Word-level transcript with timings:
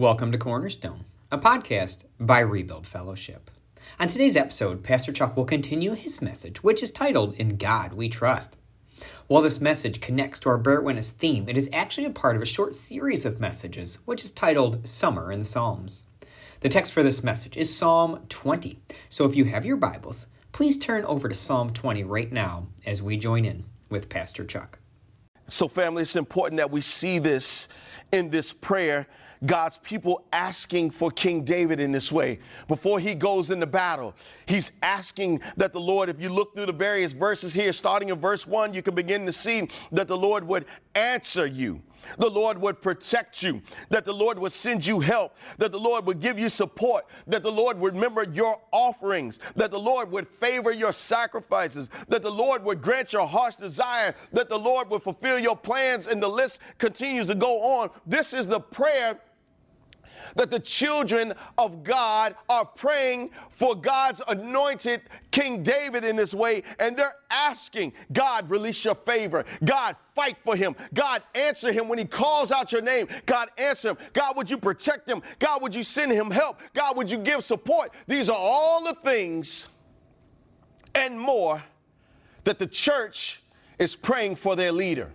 Welcome 0.00 0.32
to 0.32 0.38
Cornerstone, 0.38 1.04
a 1.30 1.36
podcast 1.36 2.06
by 2.18 2.40
Rebuild 2.40 2.86
Fellowship. 2.86 3.50
On 3.98 4.08
today's 4.08 4.34
episode, 4.34 4.82
Pastor 4.82 5.12
Chuck 5.12 5.36
will 5.36 5.44
continue 5.44 5.92
his 5.92 6.22
message, 6.22 6.64
which 6.64 6.82
is 6.82 6.90
titled 6.90 7.34
In 7.34 7.58
God 7.58 7.92
We 7.92 8.08
Trust. 8.08 8.56
While 9.26 9.42
this 9.42 9.60
message 9.60 10.00
connects 10.00 10.40
to 10.40 10.48
our 10.48 10.56
Bear 10.56 10.80
Witness 10.80 11.10
theme, 11.10 11.50
it 11.50 11.58
is 11.58 11.68
actually 11.70 12.06
a 12.06 12.10
part 12.10 12.34
of 12.34 12.40
a 12.40 12.46
short 12.46 12.74
series 12.74 13.26
of 13.26 13.40
messages, 13.40 13.98
which 14.06 14.24
is 14.24 14.30
titled 14.30 14.88
Summer 14.88 15.30
in 15.30 15.40
the 15.40 15.44
Psalms. 15.44 16.04
The 16.60 16.70
text 16.70 16.92
for 16.92 17.02
this 17.02 17.22
message 17.22 17.58
is 17.58 17.76
Psalm 17.76 18.24
20. 18.30 18.78
So 19.10 19.26
if 19.26 19.36
you 19.36 19.44
have 19.44 19.66
your 19.66 19.76
Bibles, 19.76 20.28
please 20.52 20.78
turn 20.78 21.04
over 21.04 21.28
to 21.28 21.34
Psalm 21.34 21.74
20 21.74 22.04
right 22.04 22.32
now 22.32 22.68
as 22.86 23.02
we 23.02 23.18
join 23.18 23.44
in 23.44 23.64
with 23.90 24.08
Pastor 24.08 24.46
Chuck. 24.46 24.78
So, 25.50 25.68
family, 25.68 26.02
it's 26.02 26.16
important 26.16 26.58
that 26.58 26.70
we 26.70 26.80
see 26.80 27.18
this 27.18 27.68
in 28.12 28.30
this 28.30 28.52
prayer 28.52 29.06
God's 29.46 29.78
people 29.78 30.26
asking 30.32 30.90
for 30.90 31.10
King 31.10 31.44
David 31.44 31.80
in 31.80 31.92
this 31.92 32.12
way. 32.12 32.40
Before 32.68 33.00
he 33.00 33.14
goes 33.14 33.50
into 33.50 33.66
battle, 33.66 34.14
he's 34.44 34.72
asking 34.82 35.40
that 35.56 35.72
the 35.72 35.80
Lord, 35.80 36.10
if 36.10 36.20
you 36.20 36.28
look 36.28 36.54
through 36.54 36.66
the 36.66 36.72
various 36.72 37.12
verses 37.12 37.54
here, 37.54 37.72
starting 37.72 38.10
in 38.10 38.20
verse 38.20 38.46
1, 38.46 38.74
you 38.74 38.82
can 38.82 38.94
begin 38.94 39.24
to 39.26 39.32
see 39.32 39.68
that 39.92 40.08
the 40.08 40.16
Lord 40.16 40.46
would 40.46 40.66
answer 40.94 41.46
you. 41.46 41.80
The 42.18 42.30
Lord 42.30 42.58
would 42.58 42.82
protect 42.82 43.42
you, 43.42 43.62
that 43.88 44.04
the 44.04 44.12
Lord 44.12 44.38
would 44.38 44.52
send 44.52 44.84
you 44.84 45.00
help, 45.00 45.36
that 45.58 45.72
the 45.72 45.78
Lord 45.78 46.06
would 46.06 46.20
give 46.20 46.38
you 46.38 46.48
support, 46.48 47.06
that 47.26 47.42
the 47.42 47.52
Lord 47.52 47.78
would 47.78 47.94
remember 47.94 48.24
your 48.24 48.60
offerings, 48.72 49.38
that 49.56 49.70
the 49.70 49.78
Lord 49.78 50.10
would 50.10 50.26
favor 50.40 50.70
your 50.70 50.92
sacrifices, 50.92 51.90
that 52.08 52.22
the 52.22 52.30
Lord 52.30 52.64
would 52.64 52.80
grant 52.80 53.12
your 53.12 53.26
heart's 53.26 53.56
desire, 53.56 54.14
that 54.32 54.48
the 54.48 54.58
Lord 54.58 54.90
would 54.90 55.02
fulfill 55.02 55.38
your 55.38 55.56
plans, 55.56 56.06
and 56.06 56.22
the 56.22 56.28
list 56.28 56.58
continues 56.78 57.26
to 57.28 57.34
go 57.34 57.60
on. 57.62 57.90
This 58.06 58.32
is 58.34 58.46
the 58.46 58.60
prayer 58.60 59.18
that 60.36 60.50
the 60.50 60.60
children 60.60 61.34
of 61.58 61.82
God 61.82 62.34
are 62.48 62.64
praying 62.64 63.30
for 63.50 63.74
God's 63.74 64.22
anointed 64.28 65.02
King 65.30 65.62
David 65.62 66.04
in 66.04 66.16
this 66.16 66.34
way, 66.34 66.62
and 66.78 66.96
they're 66.96 67.16
asking, 67.30 67.92
God, 68.12 68.50
release 68.50 68.84
your 68.84 68.94
favor. 68.94 69.44
God, 69.64 69.96
fight 70.14 70.36
for 70.44 70.56
him. 70.56 70.74
God, 70.94 71.22
answer 71.34 71.72
him 71.72 71.88
when 71.88 71.98
he 71.98 72.04
calls 72.04 72.50
out 72.50 72.72
your 72.72 72.82
name. 72.82 73.08
God, 73.26 73.50
answer 73.58 73.90
him. 73.90 73.98
God, 74.12 74.36
would 74.36 74.50
you 74.50 74.58
protect 74.58 75.08
him? 75.08 75.22
God, 75.38 75.62
would 75.62 75.74
you 75.74 75.82
send 75.82 76.12
him 76.12 76.30
help? 76.30 76.60
God, 76.74 76.96
would 76.96 77.10
you 77.10 77.18
give 77.18 77.44
support? 77.44 77.92
These 78.06 78.28
are 78.28 78.36
all 78.36 78.84
the 78.84 78.94
things 78.94 79.68
and 80.94 81.18
more 81.18 81.62
that 82.44 82.58
the 82.58 82.66
church 82.66 83.42
is 83.78 83.94
praying 83.94 84.36
for 84.36 84.56
their 84.56 84.72
leader. 84.72 85.12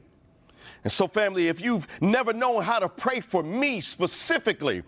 And 0.86 0.92
so, 0.92 1.08
family, 1.08 1.48
if 1.48 1.62
you've 1.62 1.88
never 2.00 2.32
known 2.32 2.62
how 2.62 2.78
to 2.78 2.88
pray 2.88 3.20
for 3.20 3.42
me 3.42 3.82
specifically, 3.82 4.84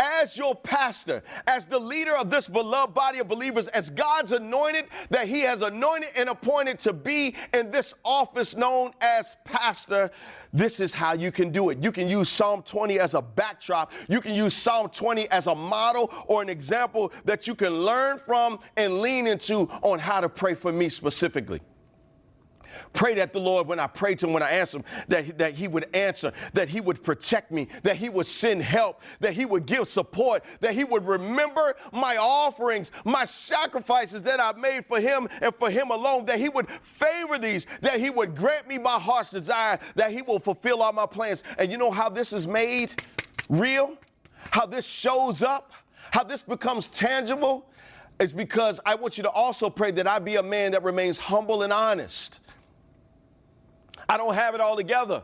as 0.00 0.36
your 0.36 0.56
pastor, 0.56 1.22
as 1.46 1.64
the 1.64 1.78
leader 1.78 2.16
of 2.16 2.28
this 2.28 2.48
beloved 2.48 2.92
body 2.92 3.20
of 3.20 3.28
believers, 3.28 3.68
as 3.68 3.88
God's 3.88 4.32
anointed, 4.32 4.86
that 5.10 5.28
He 5.28 5.42
has 5.42 5.62
anointed 5.62 6.10
and 6.16 6.28
appointed 6.28 6.80
to 6.80 6.92
be 6.92 7.36
in 7.54 7.70
this 7.70 7.94
office 8.04 8.56
known 8.56 8.90
as 9.00 9.36
pastor, 9.44 10.10
this 10.52 10.80
is 10.80 10.92
how 10.92 11.12
you 11.12 11.30
can 11.30 11.50
do 11.50 11.70
it. 11.70 11.78
You 11.80 11.92
can 11.92 12.08
use 12.08 12.28
Psalm 12.28 12.64
20 12.64 12.98
as 12.98 13.14
a 13.14 13.22
backdrop. 13.22 13.92
You 14.08 14.20
can 14.20 14.34
use 14.34 14.54
Psalm 14.54 14.88
20 14.88 15.30
as 15.30 15.46
a 15.46 15.54
model 15.54 16.12
or 16.26 16.42
an 16.42 16.48
example 16.48 17.12
that 17.26 17.46
you 17.46 17.54
can 17.54 17.72
learn 17.72 18.18
from 18.26 18.58
and 18.76 19.00
lean 19.00 19.28
into 19.28 19.70
on 19.82 20.00
how 20.00 20.20
to 20.20 20.28
pray 20.28 20.54
for 20.54 20.72
me 20.72 20.88
specifically. 20.88 21.60
Pray 22.92 23.14
that 23.14 23.32
the 23.32 23.40
Lord, 23.40 23.66
when 23.66 23.80
I 23.80 23.86
pray 23.86 24.14
to 24.16 24.26
him, 24.26 24.32
when 24.32 24.42
I 24.42 24.50
answer 24.50 24.78
him, 24.78 24.84
that, 25.08 25.38
that 25.38 25.54
he 25.54 25.68
would 25.68 25.88
answer, 25.94 26.32
that 26.52 26.68
he 26.68 26.80
would 26.80 27.02
protect 27.02 27.50
me, 27.50 27.68
that 27.82 27.96
he 27.96 28.08
would 28.08 28.26
send 28.26 28.62
help, 28.62 29.00
that 29.20 29.32
he 29.32 29.44
would 29.44 29.66
give 29.66 29.88
support, 29.88 30.44
that 30.60 30.74
he 30.74 30.84
would 30.84 31.06
remember 31.06 31.74
my 31.92 32.16
offerings, 32.16 32.90
my 33.04 33.24
sacrifices 33.24 34.22
that 34.22 34.40
I've 34.40 34.58
made 34.58 34.86
for 34.86 35.00
him 35.00 35.28
and 35.40 35.54
for 35.54 35.70
him 35.70 35.90
alone, 35.90 36.26
that 36.26 36.38
he 36.38 36.48
would 36.48 36.68
favor 36.82 37.38
these, 37.38 37.66
that 37.80 38.00
he 38.00 38.10
would 38.10 38.36
grant 38.36 38.68
me 38.68 38.78
my 38.78 38.98
heart's 38.98 39.30
desire, 39.30 39.78
that 39.94 40.10
he 40.10 40.22
will 40.22 40.38
fulfill 40.38 40.82
all 40.82 40.92
my 40.92 41.06
plans. 41.06 41.42
And 41.58 41.70
you 41.70 41.78
know 41.78 41.90
how 41.90 42.08
this 42.08 42.32
is 42.32 42.46
made 42.46 43.02
real? 43.48 43.96
How 44.50 44.66
this 44.66 44.86
shows 44.86 45.42
up? 45.42 45.72
How 46.10 46.24
this 46.24 46.42
becomes 46.42 46.88
tangible? 46.88 47.66
Is 48.20 48.32
because 48.32 48.78
I 48.84 48.94
want 48.94 49.16
you 49.16 49.22
to 49.24 49.30
also 49.30 49.70
pray 49.70 49.90
that 49.92 50.06
I 50.06 50.18
be 50.18 50.36
a 50.36 50.42
man 50.42 50.72
that 50.72 50.82
remains 50.82 51.18
humble 51.18 51.62
and 51.62 51.72
honest 51.72 52.40
I 54.12 54.18
don't 54.18 54.34
have 54.34 54.54
it 54.54 54.60
all 54.60 54.76
together. 54.76 55.22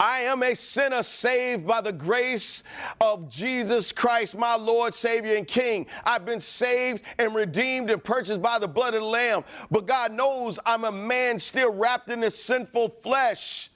I 0.00 0.22
am 0.22 0.42
a 0.42 0.56
sinner 0.56 1.04
saved 1.04 1.68
by 1.68 1.80
the 1.80 1.92
grace 1.92 2.64
of 3.00 3.30
Jesus 3.30 3.92
Christ, 3.92 4.36
my 4.36 4.56
Lord, 4.56 4.92
Savior, 4.92 5.36
and 5.36 5.46
King. 5.46 5.86
I've 6.04 6.26
been 6.26 6.40
saved 6.40 7.02
and 7.16 7.32
redeemed 7.32 7.88
and 7.90 8.02
purchased 8.02 8.42
by 8.42 8.58
the 8.58 8.66
blood 8.66 8.94
of 8.94 9.02
the 9.02 9.06
Lamb. 9.06 9.44
But 9.70 9.86
God 9.86 10.10
knows 10.10 10.58
I'm 10.66 10.82
a 10.82 10.90
man 10.90 11.38
still 11.38 11.72
wrapped 11.72 12.10
in 12.10 12.18
this 12.18 12.42
sinful 12.42 12.96
flesh. 13.04 13.70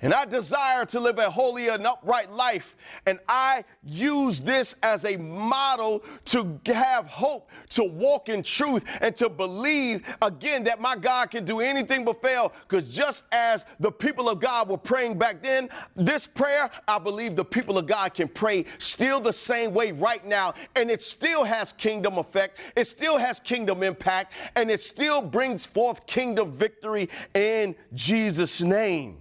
And 0.00 0.14
I 0.14 0.24
desire 0.26 0.84
to 0.86 1.00
live 1.00 1.18
a 1.18 1.28
holy 1.28 1.68
and 1.68 1.84
upright 1.84 2.32
life. 2.32 2.76
And 3.04 3.18
I 3.28 3.64
use 3.82 4.40
this 4.40 4.76
as 4.82 5.04
a 5.04 5.16
model 5.16 6.04
to 6.26 6.60
have 6.66 7.06
hope, 7.06 7.50
to 7.70 7.82
walk 7.82 8.28
in 8.28 8.44
truth, 8.44 8.84
and 9.00 9.16
to 9.16 9.28
believe 9.28 10.06
again 10.22 10.62
that 10.64 10.80
my 10.80 10.94
God 10.94 11.32
can 11.32 11.44
do 11.44 11.60
anything 11.60 12.04
but 12.04 12.22
fail. 12.22 12.52
Because 12.68 12.88
just 12.88 13.24
as 13.32 13.64
the 13.80 13.90
people 13.90 14.28
of 14.28 14.38
God 14.38 14.68
were 14.68 14.78
praying 14.78 15.18
back 15.18 15.42
then, 15.42 15.68
this 15.96 16.28
prayer, 16.28 16.70
I 16.86 17.00
believe 17.00 17.34
the 17.34 17.44
people 17.44 17.76
of 17.76 17.86
God 17.86 18.14
can 18.14 18.28
pray 18.28 18.66
still 18.78 19.20
the 19.20 19.32
same 19.32 19.74
way 19.74 19.90
right 19.90 20.24
now. 20.24 20.54
And 20.76 20.92
it 20.92 21.02
still 21.02 21.42
has 21.42 21.72
kingdom 21.72 22.18
effect, 22.18 22.58
it 22.76 22.86
still 22.86 23.18
has 23.18 23.40
kingdom 23.40 23.82
impact, 23.82 24.32
and 24.54 24.70
it 24.70 24.80
still 24.80 25.22
brings 25.22 25.66
forth 25.66 26.06
kingdom 26.06 26.52
victory 26.52 27.08
in 27.34 27.74
Jesus' 27.94 28.60
name. 28.60 29.18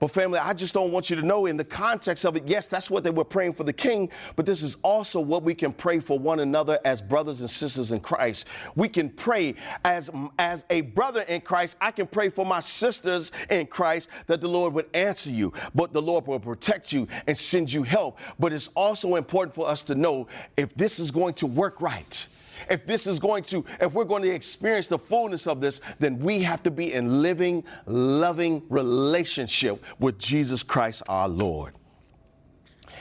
But, 0.00 0.10
family, 0.10 0.38
I 0.38 0.54
just 0.54 0.72
don't 0.72 0.90
want 0.92 1.10
you 1.10 1.16
to 1.16 1.22
know 1.22 1.44
in 1.44 1.58
the 1.58 1.64
context 1.64 2.24
of 2.24 2.34
it, 2.34 2.44
yes, 2.46 2.66
that's 2.66 2.90
what 2.90 3.04
they 3.04 3.10
were 3.10 3.24
praying 3.24 3.52
for 3.52 3.64
the 3.64 3.72
king, 3.72 4.10
but 4.34 4.46
this 4.46 4.62
is 4.62 4.76
also 4.82 5.20
what 5.20 5.42
we 5.42 5.54
can 5.54 5.72
pray 5.72 6.00
for 6.00 6.18
one 6.18 6.40
another 6.40 6.80
as 6.86 7.02
brothers 7.02 7.40
and 7.40 7.50
sisters 7.50 7.92
in 7.92 8.00
Christ. 8.00 8.46
We 8.74 8.88
can 8.88 9.10
pray 9.10 9.54
as, 9.84 10.10
as 10.38 10.64
a 10.70 10.80
brother 10.80 11.20
in 11.22 11.42
Christ. 11.42 11.76
I 11.82 11.90
can 11.90 12.06
pray 12.06 12.30
for 12.30 12.46
my 12.46 12.60
sisters 12.60 13.30
in 13.50 13.66
Christ 13.66 14.08
that 14.26 14.40
the 14.40 14.48
Lord 14.48 14.72
would 14.72 14.88
answer 14.94 15.30
you, 15.30 15.52
but 15.74 15.92
the 15.92 16.02
Lord 16.02 16.26
will 16.26 16.40
protect 16.40 16.92
you 16.92 17.06
and 17.26 17.36
send 17.36 17.70
you 17.70 17.82
help. 17.82 18.18
But 18.38 18.54
it's 18.54 18.68
also 18.68 19.16
important 19.16 19.54
for 19.54 19.68
us 19.68 19.82
to 19.84 19.94
know 19.94 20.28
if 20.56 20.74
this 20.74 20.98
is 20.98 21.10
going 21.10 21.34
to 21.34 21.46
work 21.46 21.82
right 21.82 22.26
if 22.68 22.86
this 22.86 23.06
is 23.06 23.18
going 23.18 23.44
to, 23.44 23.64
if 23.80 23.92
we're 23.92 24.04
going 24.04 24.22
to 24.22 24.30
experience 24.30 24.88
the 24.88 24.98
fullness 24.98 25.46
of 25.46 25.60
this, 25.60 25.80
then 25.98 26.18
we 26.18 26.42
have 26.42 26.62
to 26.64 26.70
be 26.70 26.92
in 26.92 27.22
living, 27.22 27.64
loving 27.86 28.62
relationship 28.68 29.82
with 29.98 30.18
Jesus 30.18 30.62
Christ 30.62 31.02
our 31.08 31.28
Lord. 31.28 31.74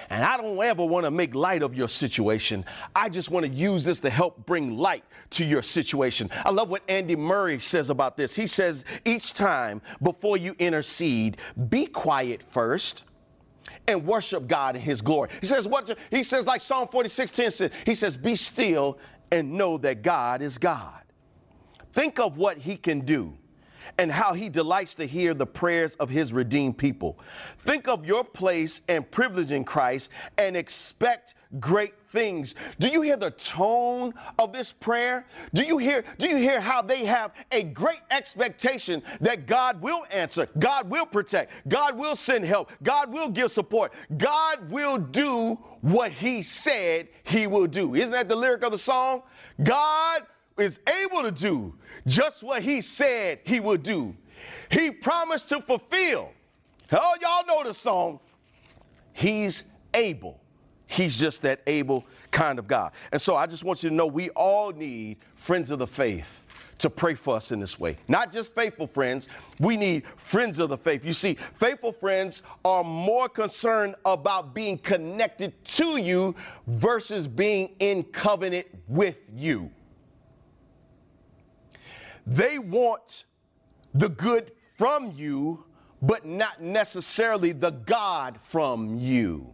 And 0.09 0.23
I 0.23 0.37
don't 0.37 0.61
ever 0.63 0.83
want 0.83 1.05
to 1.05 1.11
make 1.11 1.35
light 1.35 1.61
of 1.61 1.75
your 1.75 1.87
situation. 1.87 2.65
I 2.95 3.09
just 3.09 3.29
want 3.29 3.45
to 3.45 3.51
use 3.51 3.83
this 3.83 3.99
to 3.99 4.09
help 4.09 4.45
bring 4.45 4.75
light 4.75 5.03
to 5.31 5.45
your 5.45 5.61
situation. 5.61 6.31
I 6.45 6.49
love 6.49 6.69
what 6.69 6.81
Andrew 6.89 7.17
Murray 7.17 7.59
says 7.59 7.91
about 7.91 8.17
this. 8.17 8.35
He 8.35 8.47
says, 8.47 8.85
each 9.05 9.33
time 9.33 9.81
before 10.01 10.37
you 10.37 10.55
intercede, 10.57 11.37
be 11.69 11.85
quiet 11.85 12.41
first 12.51 13.03
and 13.87 14.05
worship 14.05 14.47
God 14.47 14.75
in 14.75 14.81
his 14.81 15.01
glory. 15.01 15.29
He 15.41 15.47
says, 15.47 15.67
what 15.67 15.97
he 16.09 16.23
says, 16.23 16.45
like 16.45 16.61
Psalm 16.61 16.87
46, 16.87 17.31
10 17.31 17.51
says, 17.51 17.71
he 17.85 17.93
says, 17.93 18.17
be 18.17 18.35
still 18.35 18.97
and 19.31 19.53
know 19.53 19.77
that 19.79 20.01
God 20.01 20.41
is 20.41 20.57
God. 20.57 21.03
Think 21.91 22.19
of 22.19 22.37
what 22.37 22.57
he 22.57 22.77
can 22.77 23.01
do 23.01 23.38
and 23.97 24.11
how 24.11 24.33
he 24.33 24.49
delights 24.49 24.95
to 24.95 25.05
hear 25.05 25.33
the 25.33 25.45
prayers 25.45 25.95
of 25.95 26.09
his 26.09 26.31
redeemed 26.31 26.77
people. 26.77 27.19
Think 27.57 27.87
of 27.87 28.05
your 28.05 28.23
place 28.23 28.81
and 28.87 29.09
privilege 29.09 29.51
in 29.51 29.63
Christ 29.63 30.09
and 30.37 30.55
expect 30.55 31.33
great 31.59 31.93
things. 32.09 32.53
Do 32.79 32.87
you 32.87 33.01
hear 33.01 33.17
the 33.17 33.31
tone 33.31 34.13
of 34.37 34.53
this 34.53 34.71
prayer? 34.71 35.25
Do 35.53 35.63
you 35.63 35.77
hear 35.77 36.03
do 36.17 36.27
you 36.27 36.37
hear 36.37 36.59
how 36.59 36.81
they 36.81 37.05
have 37.05 37.31
a 37.51 37.63
great 37.63 38.01
expectation 38.11 39.01
that 39.21 39.47
God 39.47 39.81
will 39.81 40.05
answer, 40.11 40.47
God 40.59 40.89
will 40.89 41.05
protect, 41.05 41.51
God 41.67 41.97
will 41.97 42.15
send 42.15 42.45
help, 42.45 42.71
God 42.83 43.11
will 43.11 43.29
give 43.29 43.51
support. 43.51 43.93
God 44.17 44.69
will 44.69 44.97
do 44.97 45.55
what 45.81 46.11
he 46.11 46.43
said 46.43 47.07
he 47.23 47.47
will 47.47 47.67
do. 47.67 47.95
Isn't 47.95 48.11
that 48.11 48.29
the 48.29 48.35
lyric 48.35 48.63
of 48.63 48.71
the 48.71 48.77
song? 48.77 49.23
God 49.63 50.23
is 50.61 50.79
able 50.87 51.23
to 51.23 51.31
do 51.31 51.73
just 52.05 52.43
what 52.43 52.61
he 52.61 52.81
said 52.81 53.39
he 53.43 53.59
would 53.59 53.83
do. 53.83 54.15
He 54.69 54.91
promised 54.91 55.49
to 55.49 55.61
fulfill. 55.61 56.31
Oh, 56.91 57.13
y'all 57.21 57.45
know 57.45 57.63
the 57.63 57.73
song. 57.73 58.19
He's 59.13 59.65
able 59.93 60.39
He's 60.89 61.19
just 61.19 61.43
that 61.43 61.61
able 61.67 62.03
kind 62.31 62.57
of 62.57 62.67
God. 62.67 62.93
And 63.11 63.21
so 63.21 63.35
I 63.35 63.45
just 63.45 63.63
want 63.63 63.83
you 63.83 63.89
to 63.89 63.95
know 63.95 64.07
we 64.07 64.31
all 64.31 64.71
need 64.71 65.17
friends 65.35 65.69
of 65.69 65.77
the 65.77 65.85
faith 65.85 66.43
to 66.79 66.89
pray 66.89 67.13
for 67.13 67.35
us 67.35 67.51
in 67.51 67.59
this 67.59 67.79
way. 67.79 67.95
Not 68.07 68.33
just 68.33 68.55
faithful 68.55 68.87
friends, 68.87 69.27
we 69.59 69.77
need 69.77 70.07
friends 70.15 70.57
of 70.57 70.69
the 70.69 70.77
faith. 70.77 71.05
You 71.05 71.13
see, 71.13 71.35
faithful 71.53 71.91
friends 71.91 72.41
are 72.65 72.83
more 72.83 73.29
concerned 73.29 73.93
about 74.03 74.55
being 74.55 74.79
connected 74.79 75.63
to 75.63 75.97
you 75.97 76.33
versus 76.65 77.27
being 77.27 77.75
in 77.77 78.03
covenant 78.05 78.65
with 78.87 79.17
you. 79.35 79.69
They 82.29 82.59
want 82.59 83.25
the 83.95 84.07
good 84.07 84.51
from 84.77 85.13
you, 85.15 85.65
but 85.99 86.25
not 86.25 86.61
necessarily 86.61 87.53
the 87.53 87.71
God 87.71 88.37
from 88.43 88.99
you. 88.99 89.51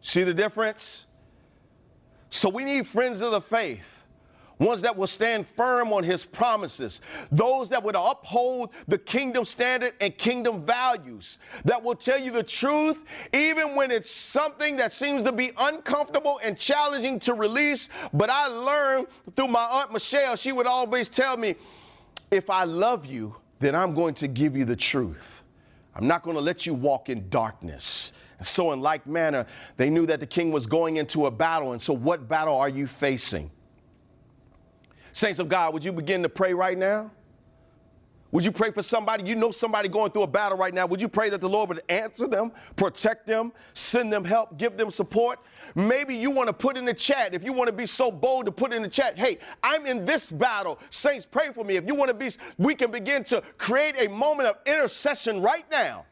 See 0.00 0.22
the 0.24 0.32
difference? 0.32 1.04
So 2.30 2.48
we 2.48 2.64
need 2.64 2.86
friends 2.86 3.20
of 3.20 3.32
the 3.32 3.42
faith 3.42 3.84
ones 4.58 4.82
that 4.82 4.96
will 4.96 5.06
stand 5.06 5.46
firm 5.46 5.92
on 5.92 6.04
his 6.04 6.24
promises, 6.24 7.00
those 7.30 7.68
that 7.70 7.82
would 7.82 7.96
uphold 7.96 8.70
the 8.88 8.98
kingdom 8.98 9.44
standard 9.44 9.94
and 10.00 10.16
kingdom 10.16 10.64
values, 10.64 11.38
that 11.64 11.82
will 11.82 11.94
tell 11.94 12.18
you 12.18 12.30
the 12.30 12.42
truth 12.42 12.98
even 13.32 13.74
when 13.74 13.90
it's 13.90 14.10
something 14.10 14.76
that 14.76 14.92
seems 14.92 15.22
to 15.22 15.32
be 15.32 15.52
uncomfortable 15.58 16.40
and 16.42 16.58
challenging 16.58 17.18
to 17.20 17.34
release. 17.34 17.88
But 18.12 18.30
I 18.30 18.46
learned 18.46 19.06
through 19.36 19.48
my 19.48 19.64
Aunt 19.64 19.92
Michelle, 19.92 20.36
she 20.36 20.52
would 20.52 20.66
always 20.66 21.08
tell 21.08 21.36
me, 21.36 21.56
if 22.30 22.48
I 22.48 22.64
love 22.64 23.04
you, 23.04 23.36
then 23.60 23.74
I'm 23.74 23.94
going 23.94 24.14
to 24.14 24.28
give 24.28 24.56
you 24.56 24.64
the 24.64 24.76
truth. 24.76 25.42
I'm 25.94 26.06
not 26.06 26.22
going 26.22 26.36
to 26.36 26.42
let 26.42 26.66
you 26.66 26.74
walk 26.74 27.08
in 27.08 27.28
darkness. 27.28 28.12
And 28.38 28.46
so, 28.46 28.72
in 28.72 28.80
like 28.80 29.06
manner, 29.06 29.46
they 29.76 29.90
knew 29.90 30.06
that 30.06 30.20
the 30.20 30.26
king 30.26 30.50
was 30.50 30.66
going 30.66 30.96
into 30.96 31.26
a 31.26 31.30
battle. 31.30 31.72
And 31.72 31.80
so, 31.80 31.92
what 31.92 32.28
battle 32.28 32.56
are 32.56 32.68
you 32.68 32.86
facing? 32.86 33.50
Saints 35.12 35.38
of 35.38 35.48
God, 35.48 35.74
would 35.74 35.84
you 35.84 35.92
begin 35.92 36.22
to 36.22 36.28
pray 36.28 36.54
right 36.54 36.76
now? 36.76 37.10
Would 38.32 38.46
you 38.46 38.50
pray 38.50 38.70
for 38.70 38.82
somebody? 38.82 39.28
You 39.28 39.34
know 39.36 39.50
somebody 39.50 39.90
going 39.90 40.10
through 40.10 40.22
a 40.22 40.26
battle 40.26 40.56
right 40.56 40.72
now. 40.72 40.86
Would 40.86 41.02
you 41.02 41.08
pray 41.08 41.28
that 41.28 41.42
the 41.42 41.48
Lord 41.48 41.68
would 41.68 41.82
answer 41.90 42.26
them, 42.26 42.50
protect 42.76 43.26
them, 43.26 43.52
send 43.74 44.10
them 44.10 44.24
help, 44.24 44.56
give 44.56 44.78
them 44.78 44.90
support? 44.90 45.38
Maybe 45.74 46.16
you 46.16 46.30
want 46.30 46.46
to 46.46 46.54
put 46.54 46.78
in 46.78 46.86
the 46.86 46.94
chat, 46.94 47.34
if 47.34 47.44
you 47.44 47.52
want 47.52 47.68
to 47.68 47.74
be 47.74 47.84
so 47.84 48.10
bold 48.10 48.46
to 48.46 48.52
put 48.52 48.72
in 48.72 48.80
the 48.80 48.88
chat, 48.88 49.18
hey, 49.18 49.38
I'm 49.62 49.84
in 49.84 50.06
this 50.06 50.30
battle. 50.30 50.78
Saints, 50.88 51.26
pray 51.30 51.52
for 51.52 51.62
me. 51.62 51.76
If 51.76 51.86
you 51.86 51.94
want 51.94 52.08
to 52.08 52.14
be, 52.14 52.30
we 52.56 52.74
can 52.74 52.90
begin 52.90 53.22
to 53.24 53.42
create 53.58 53.96
a 53.98 54.08
moment 54.08 54.48
of 54.48 54.56
intercession 54.64 55.42
right 55.42 55.66
now. 55.70 56.06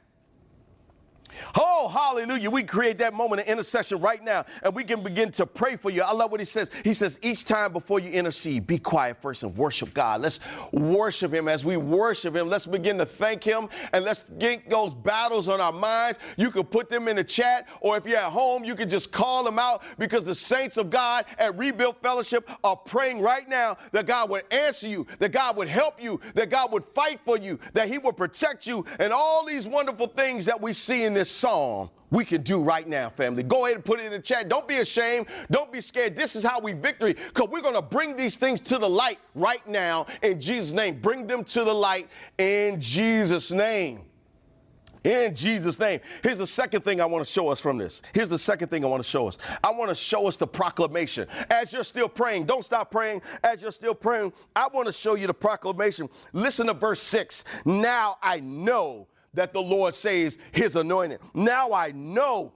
Oh, 1.58 1.88
hallelujah. 1.88 2.50
We 2.50 2.62
create 2.62 2.98
that 2.98 3.14
moment 3.14 3.42
of 3.42 3.48
intercession 3.48 4.00
right 4.00 4.22
now 4.22 4.44
and 4.62 4.74
we 4.74 4.84
can 4.84 5.02
begin 5.02 5.30
to 5.32 5.46
pray 5.46 5.76
for 5.76 5.90
you. 5.90 6.02
I 6.02 6.12
love 6.12 6.30
what 6.30 6.40
he 6.40 6.46
says. 6.46 6.70
He 6.84 6.94
says, 6.94 7.18
each 7.22 7.44
time 7.44 7.72
before 7.72 8.00
you 8.00 8.10
intercede, 8.10 8.66
be 8.66 8.78
quiet 8.78 9.20
first 9.20 9.42
and 9.42 9.56
worship 9.56 9.92
God. 9.94 10.22
Let's 10.22 10.40
worship 10.72 11.34
him. 11.34 11.48
As 11.48 11.64
we 11.64 11.76
worship 11.76 12.34
him, 12.36 12.48
let's 12.48 12.66
begin 12.66 12.98
to 12.98 13.06
thank 13.06 13.44
him 13.44 13.68
and 13.92 14.04
let's 14.04 14.24
get 14.38 14.68
those 14.70 14.94
battles 14.94 15.48
on 15.48 15.60
our 15.60 15.72
minds. 15.72 16.18
You 16.36 16.50
can 16.50 16.64
put 16.64 16.88
them 16.88 17.08
in 17.08 17.16
the 17.16 17.24
chat, 17.24 17.66
or 17.80 17.96
if 17.96 18.06
you're 18.06 18.16
at 18.16 18.32
home, 18.32 18.64
you 18.64 18.74
can 18.74 18.88
just 18.88 19.12
call 19.12 19.44
them 19.44 19.58
out 19.58 19.82
because 19.98 20.24
the 20.24 20.34
saints 20.34 20.76
of 20.76 20.90
God 20.90 21.26
at 21.38 21.56
Rebuild 21.58 21.96
Fellowship 22.02 22.48
are 22.64 22.76
praying 22.76 23.20
right 23.20 23.48
now 23.48 23.76
that 23.92 24.06
God 24.06 24.30
would 24.30 24.44
answer 24.50 24.88
you, 24.88 25.06
that 25.18 25.32
God 25.32 25.56
would 25.56 25.68
help 25.68 26.02
you, 26.02 26.20
that 26.34 26.48
God 26.48 26.72
would 26.72 26.84
fight 26.94 27.20
for 27.24 27.36
you, 27.36 27.58
that 27.74 27.88
he 27.88 27.98
would 27.98 28.16
protect 28.16 28.66
you, 28.66 28.84
and 28.98 29.12
all 29.12 29.44
these 29.44 29.66
wonderful 29.66 30.06
things 30.06 30.44
that 30.46 30.60
we 30.60 30.72
see 30.72 31.04
in 31.04 31.12
this 31.12 31.19
this 31.20 31.30
psalm 31.30 31.90
we 32.10 32.24
can 32.24 32.42
do 32.42 32.60
right 32.60 32.88
now, 32.88 33.10
family. 33.10 33.42
Go 33.42 33.66
ahead 33.66 33.76
and 33.76 33.84
put 33.84 34.00
it 34.00 34.06
in 34.06 34.12
the 34.12 34.18
chat. 34.18 34.48
Don't 34.48 34.66
be 34.66 34.78
ashamed. 34.78 35.26
Don't 35.50 35.70
be 35.70 35.82
scared. 35.82 36.16
This 36.16 36.34
is 36.34 36.42
how 36.42 36.58
we 36.58 36.72
victory 36.72 37.12
because 37.12 37.50
we're 37.50 37.60
going 37.60 37.74
to 37.74 37.82
bring 37.82 38.16
these 38.16 38.36
things 38.36 38.60
to 38.62 38.78
the 38.78 38.88
light 38.88 39.18
right 39.34 39.66
now 39.68 40.06
in 40.22 40.40
Jesus' 40.40 40.72
name. 40.72 40.98
Bring 41.00 41.26
them 41.26 41.44
to 41.44 41.62
the 41.62 41.74
light 41.74 42.08
in 42.38 42.80
Jesus' 42.80 43.52
name. 43.52 44.00
In 45.04 45.34
Jesus' 45.34 45.78
name. 45.78 46.00
Here's 46.22 46.38
the 46.38 46.46
second 46.46 46.84
thing 46.84 47.02
I 47.02 47.06
want 47.06 47.24
to 47.24 47.30
show 47.30 47.48
us 47.48 47.60
from 47.60 47.76
this. 47.76 48.00
Here's 48.14 48.28
the 48.30 48.38
second 48.38 48.68
thing 48.68 48.82
I 48.82 48.88
want 48.88 49.02
to 49.02 49.08
show 49.08 49.28
us. 49.28 49.36
I 49.62 49.70
want 49.70 49.90
to 49.90 49.94
show 49.94 50.26
us 50.26 50.36
the 50.36 50.46
proclamation. 50.46 51.28
As 51.50 51.72
you're 51.72 51.84
still 51.84 52.08
praying, 52.08 52.46
don't 52.46 52.64
stop 52.64 52.90
praying. 52.90 53.20
As 53.44 53.60
you're 53.60 53.72
still 53.72 53.94
praying, 53.94 54.32
I 54.56 54.68
want 54.72 54.86
to 54.86 54.92
show 54.92 55.16
you 55.16 55.26
the 55.26 55.34
proclamation. 55.34 56.08
Listen 56.32 56.66
to 56.68 56.74
verse 56.74 57.02
6. 57.02 57.44
Now 57.66 58.16
I 58.22 58.40
know 58.40 59.06
that 59.34 59.52
the 59.52 59.62
Lord 59.62 59.94
saves 59.94 60.38
his 60.52 60.76
anointed. 60.76 61.20
Now 61.34 61.72
I 61.72 61.92
know 61.92 62.52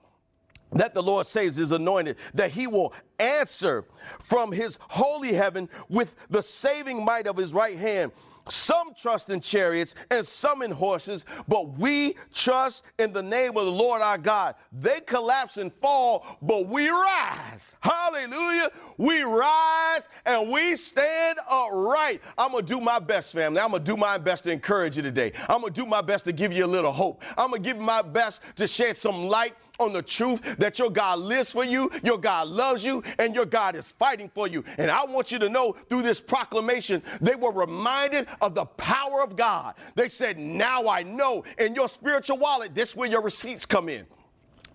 that 0.73 0.95
the 0.95 1.03
Lord 1.03 1.27
saves 1.27 1.57
his 1.57 1.71
anointed, 1.71 2.17
that 2.35 2.51
he 2.51 2.67
will 2.67 2.93
answer 3.19 3.85
from 4.19 4.51
his 4.51 4.79
holy 4.81 5.33
heaven 5.33 5.69
with 5.89 6.15
the 6.31 6.43
saving 6.43 7.05
might 7.05 7.27
of 7.27 7.37
his 7.37 7.53
right 7.53 7.79
hand. 7.79 8.13
Some 8.49 8.95
trust 8.95 9.31
in 9.31 9.41
chariots 9.41 9.95
and 10.11 10.25
some 10.25 10.63
in 10.63 10.71
horses, 10.71 11.25
but 11.49 11.79
we 11.79 12.17
trust 12.33 12.85
in 12.99 13.13
the 13.13 13.23
name 13.23 13.57
of 13.57 13.65
the 13.65 13.73
Lord 13.73 14.03
our 14.03 14.19
God. 14.19 14.55
They 14.73 15.01
collapse 15.01 15.57
and 15.57 15.73
fall, 15.73 16.27
but 16.43 16.69
we 16.69 16.89
rise. 16.89 17.77
Hallelujah. 17.81 18.71
We 18.99 19.23
rise 19.23 20.03
and 20.27 20.51
we 20.51 20.77
stand 20.77 21.39
upright. 21.51 22.21
I'm 22.37 22.53
going 22.53 22.67
to 22.67 22.75
do 22.75 22.81
my 22.81 22.99
best, 22.99 23.33
family. 23.33 23.61
I'm 23.61 23.71
going 23.71 23.85
to 23.85 23.91
do 23.91 23.97
my 23.97 24.19
best 24.19 24.45
to 24.45 24.51
encourage 24.51 24.97
you 24.97 25.03
today. 25.03 25.33
I'm 25.49 25.61
going 25.61 25.73
to 25.73 25.81
do 25.81 25.87
my 25.87 26.03
best 26.03 26.25
to 26.27 26.33
give 26.33 26.53
you 26.53 26.65
a 26.65 26.67
little 26.67 26.93
hope. 26.93 27.23
I'm 27.39 27.51
going 27.51 27.63
to 27.63 27.69
give 27.69 27.79
my 27.79 28.03
best 28.03 28.41
to 28.57 28.67
shed 28.67 28.99
some 28.99 29.27
light 29.29 29.55
on 29.79 29.93
the 29.93 30.03
truth 30.03 30.41
that 30.59 30.79
your 30.79 30.91
God 30.91 31.19
lives 31.19 31.53
for 31.53 31.65
you, 31.65 31.91
your 32.03 32.19
God 32.19 32.49
loves 32.49 32.85
you, 32.85 33.03
and 33.19 33.35
your 33.35 33.47
God 33.47 33.77
is 33.77 33.87
fighting 33.87 34.31
for 34.35 34.47
you. 34.47 34.65
And 34.79 34.91
I 34.91 35.05
want 35.05 35.33
you 35.33 35.39
to 35.39 35.49
know 35.49 35.77
through 35.89 36.03
this 36.03 36.21
proclamation, 36.21 37.03
they 37.21 37.35
were 37.35 37.53
reminded 37.53 38.27
of 38.41 38.55
the 38.55 38.65
power 38.65 39.23
of 39.23 39.37
God. 39.37 39.75
They 39.95 40.09
said, 40.09 40.39
Now 40.39 40.89
I 40.89 41.03
know. 41.03 41.45
In 41.59 41.75
your 41.75 41.89
spiritual 41.89 42.39
wallet, 42.39 42.75
this 42.75 42.95
where 42.95 43.09
your 43.09 43.23
receipts 43.23 43.67
come 43.67 43.89
in. 43.89 44.07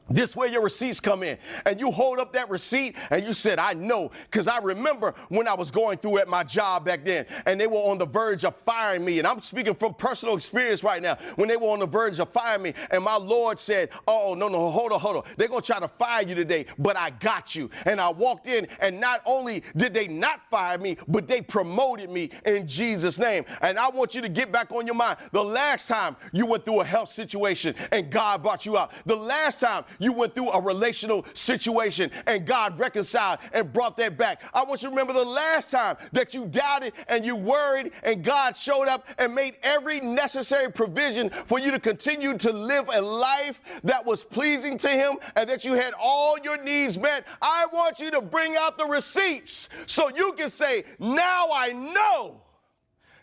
This 0.10 0.36
way 0.36 0.48
your 0.48 0.62
receipts 0.62 1.00
come 1.00 1.24
in. 1.24 1.38
And 1.66 1.80
you 1.80 1.92
hold 1.92 2.20
up 2.20 2.34
that 2.34 2.50
receipt 2.50 2.96
and 3.10 3.26
you 3.26 3.34
said, 3.34 3.60
I 3.60 3.74
know. 3.74 4.12
Because 4.30 4.48
I 4.48 4.58
remember 4.60 5.14
when 5.30 5.48
I 5.48 5.54
was 5.54 5.72
going 5.72 5.98
through 5.98 6.20
at 6.20 6.28
my 6.28 6.44
job 6.44 6.86
back 6.86 7.06
then 7.06 7.26
and 7.46 7.60
they 7.60 7.68
were 7.68 7.78
on 7.78 7.98
the 7.98 8.06
verge 8.06 8.44
of 8.44 8.56
firing 8.66 9.06
me. 9.06 9.20
And 9.20 9.28
I'm 9.28 9.42
speaking 9.42 9.76
from 9.76 9.94
personal 9.94 10.36
experience 10.36 10.84
right 10.84 11.02
now. 11.02 11.18
When 11.36 11.48
they 11.48 11.58
were 11.58 11.70
on 11.70 11.80
the 11.80 11.86
verge 11.86 12.20
of 12.20 12.32
firing 12.32 12.64
me 12.64 12.74
and 12.92 13.04
my 13.04 13.16
Lord 13.16 13.60
said, 13.60 13.90
Oh, 14.08 14.34
no, 14.34 14.48
no, 14.48 14.70
hold 14.70 14.92
on, 14.92 15.00
hold 15.00 15.18
on. 15.18 15.24
They're 15.38 15.48
going 15.48 15.62
to 15.62 15.68
try 15.68 15.80
to 15.80 15.88
fire 15.88 16.24
you 16.24 16.36
today, 16.36 16.66
but 16.78 16.98
I 16.98 17.12
got 17.12 17.56
you. 17.56 17.70
And 17.86 18.02
I 18.02 18.10
walked 18.10 18.48
in 18.48 18.68
and 18.80 19.00
not 19.00 19.22
only 19.26 19.64
did 19.76 19.94
they 19.94 20.08
not 20.08 20.42
fire 20.50 20.78
me, 20.78 20.98
but 21.08 21.28
they 21.28 21.42
promoted 21.42 22.10
me 22.10 22.32
in 22.46 22.68
Jesus' 22.68 23.18
name. 23.18 23.46
And 23.62 23.78
I 23.78 23.90
want 23.90 24.16
you 24.16 24.22
to 24.22 24.30
get 24.30 24.52
back 24.52 24.72
on 24.72 24.86
your 24.86 24.96
mind. 24.96 25.18
The 25.32 25.44
last 25.44 25.88
time 25.88 26.16
you 26.32 26.46
went 26.46 26.66
through 26.66 26.82
a 26.82 26.86
health 26.86 27.12
situation 27.12 27.76
and 27.92 28.10
God 28.10 28.42
brought 28.42 28.66
you 28.66 28.78
out, 28.78 28.92
the 29.06 29.16
last 29.16 29.60
time 29.60 29.84
you 30.00 30.12
went 30.12 30.34
through 30.34 30.52
a 30.52 30.62
relational 30.62 31.26
situation 31.34 32.12
and 32.26 32.46
God 32.46 32.80
reconciled 32.80 33.40
and 33.54 33.72
brought 33.72 33.98
that 33.98 34.18
back. 34.18 34.42
I 34.54 34.64
want 34.64 34.82
you 34.82 34.88
to 34.88 34.90
remember 34.90 35.14
the 35.14 35.24
last 35.24 35.70
time 35.70 35.98
that 36.14 36.34
you 36.34 36.46
doubted 36.46 36.94
and 37.08 37.24
you 37.26 37.36
worried 37.36 37.92
and 38.04 38.24
God 38.24 38.56
showed 38.56 38.88
up 38.88 39.08
and 39.18 39.36
made 39.36 39.56
every 39.62 40.00
necessary 40.00 40.72
provision 40.72 41.30
for 41.46 41.60
you 41.60 41.72
to 41.72 41.80
continue 41.80 42.38
to 42.38 42.52
live 42.52 42.90
a 42.92 43.02
life 43.02 43.62
that 43.84 44.06
was 44.06 44.24
pleasing 44.24 44.78
to 44.80 44.90
Him 44.90 45.18
and 45.36 45.50
that 45.50 45.64
you 45.64 45.74
had 45.74 45.94
all 45.94 46.38
your 46.40 46.62
needs 46.64 46.98
met. 46.98 47.26
I 47.42 47.66
want 47.72 48.00
you 48.00 48.10
to 48.12 48.22
bring 48.22 48.56
out 48.56 48.78
the 48.78 48.86
receipts 48.86 49.70
so 49.86 50.10
you 50.10 50.34
can 50.34 50.50
say, 50.50 50.86
Now 50.98 51.50
I 51.54 51.72
know 51.72 52.42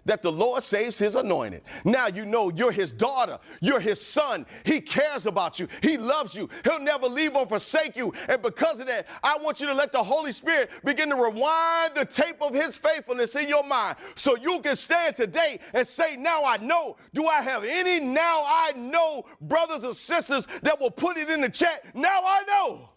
that 0.07 0.23
the 0.23 0.33
Lord 0.33 0.65
saves 0.65 0.97
his 0.97 1.15
anointed. 1.15 1.63
Now 1.85 2.07
you 2.07 2.25
know 2.25 2.51
you're 2.51 2.73
his 2.73 2.91
daughter, 2.91 3.39
you're 3.61 3.81
his 3.81 4.01
son. 4.01 4.47
He 4.65 4.81
cares 4.81 5.27
about 5.27 5.61
you, 5.61 5.69
he 5.83 5.99
loves 5.99 6.35
you, 6.35 6.49
he'll 6.65 6.81
never 6.81 7.07
leave 7.09 7.37
or 7.37 7.47
forsake 7.47 7.97
you. 7.97 8.13
And 8.29 8.41
because 8.41 8.81
of 8.81 8.87
that, 8.87 9.07
I 9.23 9.37
want 9.37 9.61
you 9.61 9.67
to 9.67 9.75
let 9.75 9.93
the 9.93 10.03
Holy 10.03 10.33
Spirit 10.33 10.71
begin 10.85 11.11
to 11.11 11.17
rewind 11.17 11.95
the 11.95 12.05
tape 12.05 12.41
of 12.41 12.55
his 12.55 12.77
faithfulness 12.77 13.37
in 13.37 13.49
your 13.49 13.65
mind 13.65 13.97
so 14.15 14.37
you 14.37 14.61
can 14.61 14.77
stand 14.77 15.17
today 15.17 15.61
and 15.75 15.87
say, 15.87 16.17
Now 16.17 16.45
I 16.45 16.57
know. 16.57 16.97
Do 17.13 17.27
I 17.27 17.43
have 17.43 17.65
any 17.65 18.01
now 18.01 18.45
I 18.47 18.73
know 18.77 19.25
brothers 19.41 19.85
or 19.85 19.95
sisters 19.95 20.47
that 20.63 20.81
will 20.81 20.91
put 20.91 21.17
it 21.17 21.29
in 21.29 21.41
the 21.41 21.49
chat? 21.49 21.85
Now 21.95 22.21
I 22.25 22.43
know. 22.47 22.91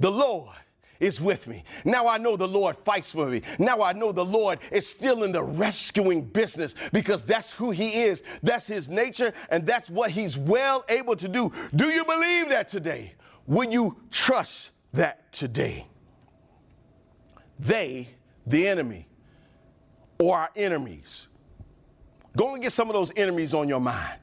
The 0.00 0.10
Lord 0.10 0.56
is 1.02 1.20
with 1.20 1.46
me. 1.46 1.64
Now 1.84 2.06
I 2.06 2.16
know 2.16 2.36
the 2.36 2.48
Lord 2.48 2.76
fights 2.84 3.10
for 3.10 3.26
me. 3.26 3.42
Now 3.58 3.82
I 3.82 3.92
know 3.92 4.12
the 4.12 4.24
Lord 4.24 4.60
is 4.70 4.86
still 4.86 5.24
in 5.24 5.32
the 5.32 5.42
rescuing 5.42 6.22
business 6.22 6.74
because 6.92 7.22
that's 7.22 7.50
who 7.50 7.72
He 7.72 8.04
is. 8.04 8.22
That's 8.42 8.66
His 8.66 8.88
nature, 8.88 9.32
and 9.50 9.66
that's 9.66 9.90
what 9.90 10.12
He's 10.12 10.38
well 10.38 10.84
able 10.88 11.16
to 11.16 11.28
do. 11.28 11.52
Do 11.74 11.90
you 11.90 12.04
believe 12.04 12.48
that 12.50 12.68
today? 12.68 13.14
Will 13.46 13.70
you 13.70 13.96
trust 14.10 14.70
that 14.92 15.32
today? 15.32 15.86
They, 17.58 18.08
the 18.46 18.68
enemy, 18.68 19.08
or 20.18 20.38
our 20.38 20.50
enemies. 20.54 21.26
Go 22.36 22.54
and 22.54 22.62
get 22.62 22.72
some 22.72 22.88
of 22.88 22.94
those 22.94 23.12
enemies 23.16 23.54
on 23.54 23.68
your 23.68 23.80
mind. 23.80 24.18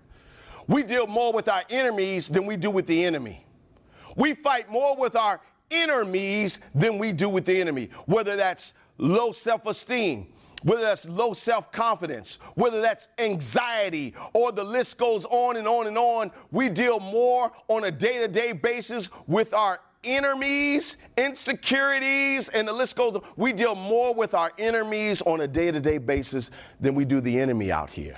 We 0.68 0.84
deal 0.84 1.08
more 1.08 1.34
with 1.34 1.50
our 1.50 1.64
enemies 1.70 2.28
than 2.28 2.46
we 2.46 2.56
do 2.56 2.70
with 2.70 2.88
the 2.88 3.04
enemy. 3.04 3.46
We 4.16 4.34
fight 4.36 4.72
more 4.72 4.96
with 4.96 5.16
our 5.16 5.42
enemies 5.72 6.60
than 6.74 6.98
we 6.98 7.12
do 7.12 7.30
with 7.30 7.46
the 7.46 7.60
enemy, 7.60 7.90
whether 8.06 8.36
that's 8.36 8.74
low 8.98 9.32
self 9.32 9.66
esteem, 9.66 10.28
whether 10.64 10.82
that's 10.82 11.08
low 11.08 11.34
self 11.34 11.72
confidence, 11.72 12.40
whether 12.56 12.82
that's 12.82 13.08
anxiety, 13.18 14.14
or 14.34 14.52
the 14.52 14.64
list 14.64 14.98
goes 14.98 15.26
on 15.26 15.58
and 15.58 15.68
on 15.68 15.88
and 15.88 15.98
on. 15.98 16.32
We 16.52 16.70
deal 16.70 17.00
more 17.00 17.52
on 17.68 17.86
a 17.86 17.92
day 17.92 18.20
to 18.20 18.28
day 18.28 18.52
basis 18.52 19.10
with 19.28 19.54
our 19.54 19.80
enemies, 20.04 20.98
insecurities, 21.18 22.50
and 22.50 22.68
the 22.68 22.74
list 22.74 22.96
goes 22.96 23.16
on. 23.16 23.22
We 23.36 23.54
deal 23.54 23.76
more 23.76 24.14
with 24.14 24.34
our 24.34 24.52
enemies 24.58 25.22
on 25.22 25.42
a 25.42 25.48
day 25.48 25.72
to 25.72 25.80
day 25.80 25.98
basis 25.98 26.52
than 26.80 26.96
we 26.96 27.06
do 27.06 27.22
the 27.22 27.40
enemy 27.40 27.72
out 27.72 27.90
here. 27.90 28.18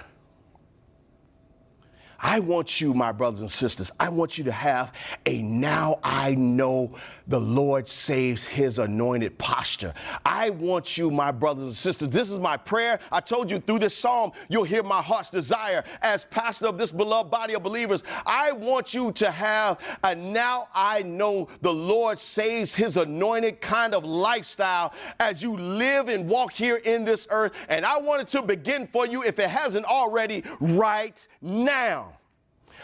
I 2.24 2.40
want 2.40 2.80
you, 2.80 2.94
my 2.94 3.12
brothers 3.12 3.42
and 3.42 3.52
sisters, 3.52 3.92
I 4.00 4.10
want 4.10 4.38
you 4.38 4.44
to 4.44 4.52
have 4.52 4.94
a 5.26 5.42
now 5.42 6.00
I 6.04 6.36
know 6.36 6.96
the 7.28 7.40
Lord 7.40 7.88
saves 7.88 8.46
his 8.46 8.78
anointed 8.78 9.40
posture. 9.40 9.94
I 10.24 10.52
want 10.52 10.98
you, 10.98 11.10
my 11.10 11.32
brothers 11.32 11.64
and 11.64 11.76
sisters, 11.76 12.10
this 12.10 12.30
is 12.30 12.38
my 12.38 12.58
prayer. 12.58 13.00
I 13.12 13.22
told 13.22 13.50
you 13.50 13.60
through 13.60 13.80
this 13.80 13.98
psalm, 13.98 14.34
you'll 14.50 14.66
hear 14.66 14.84
my 14.84 15.02
heart's 15.02 15.32
desire 15.32 15.84
as 16.04 16.26
pastor 16.26 16.68
of 16.68 16.78
this 16.78 16.92
beloved 16.92 17.32
body 17.32 17.56
of 17.56 17.64
believers. 17.64 18.04
I 18.26 18.52
want 18.52 18.94
you 18.94 19.12
to 19.14 19.32
have 19.32 19.80
a 20.04 20.14
now 20.14 20.68
I 20.76 21.02
know 21.02 21.48
the 21.62 21.74
Lord 21.74 22.20
saves 22.20 22.76
his 22.76 22.98
anointed 22.98 23.62
kind 23.62 23.96
of 23.96 24.06
lifestyle 24.06 24.94
as 25.20 25.42
you 25.42 25.58
live 25.58 26.08
and 26.08 26.30
walk 26.30 26.52
here 26.52 26.78
in 26.78 27.04
this 27.04 27.28
earth. 27.32 27.54
And 27.68 27.84
I 27.84 27.98
want 27.98 28.22
it 28.22 28.28
to 28.30 28.44
begin 28.44 28.88
for 28.88 29.08
you, 29.08 29.24
if 29.24 29.40
it 29.40 29.50
hasn't 29.50 29.86
already, 29.86 30.44
right 30.60 31.28
now. 31.42 32.11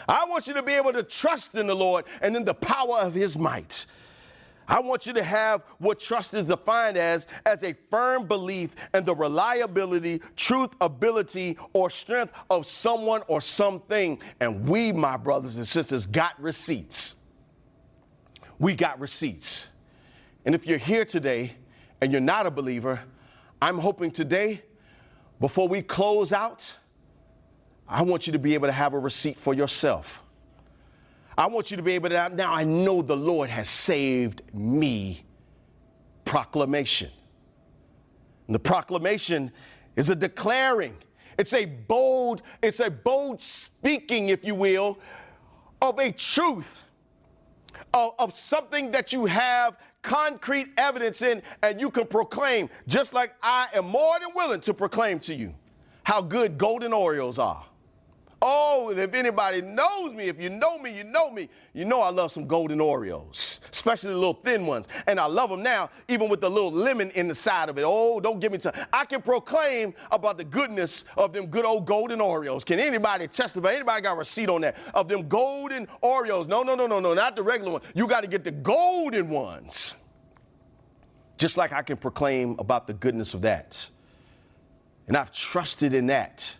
I 0.06 0.24
want 0.26 0.46
you 0.46 0.54
to 0.54 0.62
be 0.62 0.72
able 0.74 0.92
to 0.92 1.02
trust 1.02 1.54
in 1.54 1.66
the 1.66 1.74
Lord 1.74 2.04
and 2.20 2.36
in 2.36 2.44
the 2.44 2.54
power 2.54 2.98
of 2.98 3.14
his 3.14 3.36
might. 3.36 3.86
I 4.68 4.80
want 4.80 5.06
you 5.06 5.14
to 5.14 5.22
have 5.22 5.62
what 5.78 5.98
trust 5.98 6.34
is 6.34 6.44
defined 6.44 6.98
as 6.98 7.26
as 7.46 7.62
a 7.62 7.74
firm 7.90 8.26
belief 8.26 8.74
in 8.92 9.04
the 9.04 9.14
reliability, 9.14 10.20
truth, 10.36 10.72
ability, 10.82 11.56
or 11.72 11.88
strength 11.88 12.34
of 12.50 12.66
someone 12.66 13.22
or 13.28 13.40
something. 13.40 14.20
And 14.40 14.68
we, 14.68 14.92
my 14.92 15.16
brothers 15.16 15.56
and 15.56 15.66
sisters, 15.66 16.04
got 16.04 16.40
receipts. 16.40 17.14
We 18.58 18.74
got 18.74 19.00
receipts. 19.00 19.68
And 20.44 20.54
if 20.54 20.66
you're 20.66 20.78
here 20.78 21.06
today 21.06 21.54
and 22.00 22.12
you're 22.12 22.20
not 22.20 22.46
a 22.46 22.50
believer, 22.50 23.00
I'm 23.62 23.78
hoping 23.78 24.10
today, 24.10 24.62
before 25.40 25.66
we 25.66 25.80
close 25.80 26.32
out, 26.32 26.74
I 27.88 28.02
want 28.02 28.26
you 28.26 28.32
to 28.34 28.38
be 28.38 28.54
able 28.54 28.68
to 28.68 28.72
have 28.72 28.92
a 28.92 28.98
receipt 28.98 29.38
for 29.38 29.54
yourself. 29.54 30.22
I 31.36 31.46
want 31.46 31.70
you 31.70 31.76
to 31.76 31.82
be 31.82 31.92
able 31.92 32.10
to, 32.10 32.28
now 32.30 32.52
I 32.52 32.64
know 32.64 33.00
the 33.00 33.16
Lord 33.16 33.48
has 33.48 33.68
saved 33.68 34.42
me. 34.52 35.24
Proclamation. 36.24 37.10
And 38.46 38.54
the 38.54 38.60
proclamation 38.60 39.52
is 39.96 40.10
a 40.10 40.16
declaring. 40.16 40.96
It's 41.38 41.52
a 41.52 41.64
bold, 41.64 42.42
it's 42.62 42.80
a 42.80 42.90
bold 42.90 43.40
speaking, 43.40 44.28
if 44.28 44.44
you 44.44 44.54
will, 44.54 44.98
of 45.80 45.98
a 45.98 46.10
truth, 46.10 46.76
of, 47.94 48.14
of 48.18 48.34
something 48.34 48.90
that 48.90 49.12
you 49.12 49.26
have 49.26 49.78
concrete 50.02 50.68
evidence 50.76 51.22
in 51.22 51.42
and 51.62 51.80
you 51.80 51.90
can 51.90 52.06
proclaim, 52.06 52.68
just 52.86 53.14
like 53.14 53.34
I 53.42 53.68
am 53.74 53.86
more 53.86 54.18
than 54.18 54.30
willing 54.34 54.60
to 54.62 54.74
proclaim 54.74 55.20
to 55.20 55.34
you 55.34 55.54
how 56.02 56.22
good 56.22 56.58
golden 56.58 56.92
Oreos 56.92 57.38
are. 57.38 57.64
Oh, 58.40 58.90
if 58.90 59.14
anybody 59.14 59.62
knows 59.62 60.14
me, 60.14 60.28
if 60.28 60.40
you 60.40 60.48
know 60.48 60.78
me, 60.78 60.96
you 60.96 61.02
know 61.02 61.30
me. 61.30 61.48
You 61.72 61.84
know 61.84 62.00
I 62.00 62.10
love 62.10 62.30
some 62.30 62.46
golden 62.46 62.78
Oreos, 62.78 63.58
especially 63.72 64.10
the 64.10 64.16
little 64.16 64.34
thin 64.34 64.64
ones. 64.64 64.86
And 65.08 65.18
I 65.18 65.26
love 65.26 65.50
them 65.50 65.62
now, 65.62 65.90
even 66.06 66.28
with 66.28 66.40
the 66.40 66.48
little 66.48 66.70
lemon 66.70 67.10
in 67.10 67.26
the 67.26 67.34
side 67.34 67.68
of 67.68 67.78
it. 67.78 67.84
Oh, 67.84 68.20
don't 68.20 68.38
give 68.38 68.52
me 68.52 68.58
time. 68.58 68.74
I 68.92 69.06
can 69.06 69.22
proclaim 69.22 69.92
about 70.12 70.38
the 70.38 70.44
goodness 70.44 71.04
of 71.16 71.32
them 71.32 71.46
good 71.46 71.64
old 71.64 71.84
golden 71.84 72.20
Oreos. 72.20 72.64
Can 72.64 72.78
anybody 72.78 73.26
testify? 73.26 73.72
Anybody 73.72 74.02
got 74.02 74.12
a 74.12 74.18
receipt 74.18 74.48
on 74.48 74.60
that? 74.60 74.76
Of 74.94 75.08
them 75.08 75.26
golden 75.26 75.88
Oreos. 76.00 76.46
No, 76.46 76.62
no, 76.62 76.76
no, 76.76 76.86
no, 76.86 77.00
no, 77.00 77.14
not 77.14 77.34
the 77.34 77.42
regular 77.42 77.72
one. 77.72 77.82
You 77.94 78.06
got 78.06 78.20
to 78.20 78.28
get 78.28 78.44
the 78.44 78.52
golden 78.52 79.30
ones. 79.30 79.96
Just 81.38 81.56
like 81.56 81.72
I 81.72 81.82
can 81.82 81.96
proclaim 81.96 82.56
about 82.60 82.86
the 82.86 82.94
goodness 82.94 83.34
of 83.34 83.42
that. 83.42 83.88
And 85.08 85.16
I've 85.16 85.32
trusted 85.32 85.92
in 85.92 86.06
that 86.06 86.54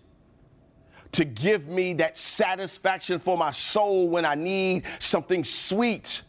to 1.13 1.25
give 1.25 1.69
me 1.69 1.95
that 1.95 2.19
satisfaction 2.19 3.19
for 3.19 3.37
my 3.37 3.51
soul 3.51 4.09
when 4.09 4.25
I 4.25 4.35
need 4.35 4.85
something 4.99 5.45
sweet. 5.45 6.23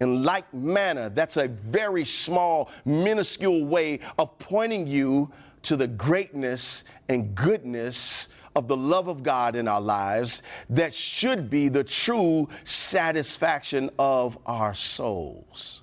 In 0.00 0.22
like 0.22 0.52
manner, 0.52 1.08
that's 1.08 1.36
a 1.36 1.48
very 1.48 2.04
small, 2.04 2.70
minuscule 2.84 3.64
way 3.64 4.00
of 4.18 4.38
pointing 4.38 4.86
you 4.86 5.30
to 5.62 5.76
the 5.76 5.86
greatness 5.86 6.84
and 7.08 7.34
goodness 7.34 8.28
of 8.56 8.68
the 8.68 8.76
love 8.76 9.08
of 9.08 9.22
God 9.22 9.56
in 9.56 9.66
our 9.66 9.80
lives 9.80 10.42
that 10.70 10.94
should 10.94 11.50
be 11.50 11.68
the 11.68 11.84
true 11.84 12.48
satisfaction 12.64 13.90
of 13.98 14.38
our 14.46 14.74
souls. 14.74 15.82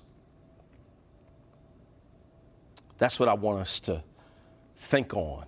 That's 2.98 3.18
what 3.18 3.28
I 3.28 3.34
want 3.34 3.60
us 3.60 3.80
to 3.80 4.02
think 4.76 5.14
on 5.14 5.46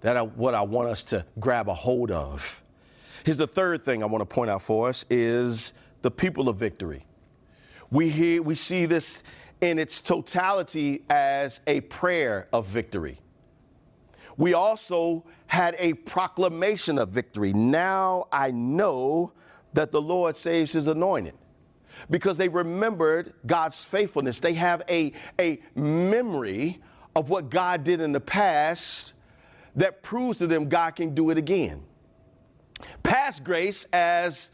that 0.00 0.36
what 0.36 0.54
I 0.54 0.62
want 0.62 0.88
us 0.88 1.02
to 1.04 1.24
grab 1.38 1.68
a 1.68 1.74
hold 1.74 2.10
of. 2.10 2.62
Here's 3.24 3.36
the 3.36 3.46
third 3.46 3.84
thing 3.84 4.02
I 4.02 4.06
want 4.06 4.22
to 4.22 4.26
point 4.26 4.50
out 4.50 4.62
for 4.62 4.88
us 4.88 5.04
is 5.10 5.74
the 6.02 6.10
people 6.10 6.48
of 6.48 6.56
victory. 6.56 7.04
We 7.90 8.08
hear, 8.08 8.42
we 8.42 8.54
see 8.54 8.86
this 8.86 9.22
in 9.60 9.78
its 9.78 10.00
totality 10.00 11.02
as 11.10 11.60
a 11.66 11.82
prayer 11.82 12.48
of 12.52 12.66
victory. 12.66 13.18
We 14.36 14.54
also 14.54 15.24
had 15.48 15.76
a 15.78 15.94
proclamation 15.94 16.96
of 16.98 17.10
victory. 17.10 17.52
Now 17.52 18.28
I 18.32 18.52
know 18.52 19.32
that 19.74 19.92
the 19.92 20.00
Lord 20.00 20.36
saves 20.36 20.72
his 20.72 20.86
anointed 20.86 21.34
because 22.08 22.38
they 22.38 22.48
remembered 22.48 23.34
God's 23.46 23.84
faithfulness. 23.84 24.40
They 24.40 24.54
have 24.54 24.82
a, 24.88 25.12
a 25.38 25.60
memory 25.74 26.80
of 27.14 27.28
what 27.28 27.50
God 27.50 27.84
did 27.84 28.00
in 28.00 28.12
the 28.12 28.20
past 28.20 29.12
that 29.76 30.02
proves 30.02 30.38
to 30.38 30.46
them 30.46 30.68
God 30.68 30.96
can 30.96 31.14
do 31.14 31.30
it 31.30 31.38
again. 31.38 31.82
Past 33.02 33.44
grace, 33.44 33.86
as 33.92 34.50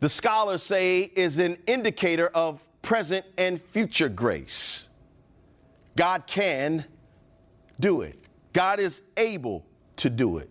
the 0.00 0.08
scholars 0.08 0.62
say, 0.62 1.10
is 1.14 1.38
an 1.38 1.56
indicator 1.66 2.28
of 2.28 2.62
present 2.82 3.24
and 3.38 3.60
future 3.60 4.08
grace. 4.08 4.88
God 5.96 6.26
can 6.26 6.84
do 7.80 8.02
it, 8.02 8.18
God 8.52 8.80
is 8.80 9.02
able 9.16 9.64
to 9.96 10.10
do 10.10 10.38
it. 10.38 10.50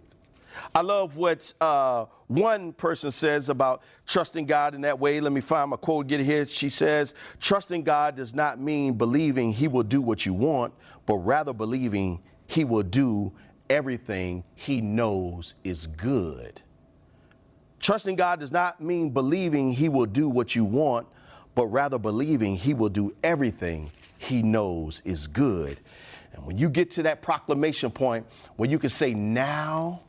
I 0.74 0.82
love 0.82 1.16
what 1.16 1.52
uh, 1.62 2.06
one 2.28 2.74
person 2.74 3.12
says 3.12 3.50
about 3.50 3.84
trusting 4.06 4.46
God 4.46 4.76
in 4.76 4.82
that 4.82 5.00
way. 5.00 5.20
Let 5.20 5.32
me 5.32 5.42
find 5.42 5.70
my 5.70 5.78
quote, 5.78 6.08
get 6.08 6.20
it 6.20 6.26
here. 6.26 6.46
She 6.46 6.70
says, 6.70 7.14
Trusting 7.40 7.84
God 7.84 8.16
does 8.16 8.34
not 8.34 8.60
mean 8.60 8.94
believing 8.94 9.52
He 9.52 9.68
will 9.68 9.84
do 9.84 10.02
what 10.02 10.26
you 10.26 10.34
want, 10.34 10.74
but 11.06 11.16
rather 11.18 11.54
believing 11.54 12.22
He 12.48 12.66
will 12.66 12.84
do 12.84 13.32
everything 13.70 14.44
he 14.56 14.82
knows 14.82 15.56
is 15.64 15.88
good. 15.88 16.62
Trusting 17.80 18.16
God 18.16 18.40
does 18.40 18.52
not 18.52 18.82
mean 18.82 19.10
believing 19.10 19.72
he 19.72 19.90
will 19.90 20.06
do 20.06 20.30
what 20.30 20.56
you 20.56 20.64
want, 20.64 21.08
but 21.56 21.68
rather 21.68 21.98
believing 21.98 22.56
he 22.56 22.74
will 22.74 22.90
do 22.90 23.14
everything 23.24 23.92
he 24.18 24.42
knows 24.42 25.02
is 25.06 25.28
good. 25.28 25.80
And 26.34 26.46
when 26.46 26.58
you 26.58 26.70
get 26.70 26.92
to 26.92 27.04
that 27.04 27.22
proclamation 27.22 27.92
point 27.92 28.26
where 28.56 28.70
you 28.70 28.80
can 28.80 28.90
say, 28.90 29.14
Now, 29.14 30.02